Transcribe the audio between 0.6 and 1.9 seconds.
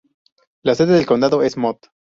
La sede del condado es Mott.